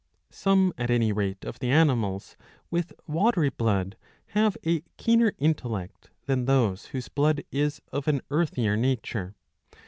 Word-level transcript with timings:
Some' 0.31 0.73
at 0.79 0.89
any 0.89 1.11
rate 1.11 1.45
of 1.45 1.59
the 1.59 1.69
animals 1.69 2.35
with 2.71 2.91
watery 3.05 3.49
blood 3.49 3.97
have 4.29 4.57
a 4.65 4.81
keener 4.97 5.33
intellect 5.37 6.09
than 6.25 6.45
those 6.45 6.87
whose 6.87 7.07
blood 7.07 7.43
is 7.51 7.83
of 7.91 8.07
an 8.07 8.21
earthier 8.31 8.75
nature. 8.75 9.35